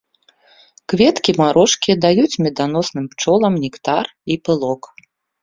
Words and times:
Кветкі 0.93 1.31
марошкі 1.41 1.91
даюць 2.07 2.39
меданосным 2.47 3.05
пчолам 3.13 3.53
нектар 3.67 4.05
і 4.35 4.41
пылок. 4.49 4.81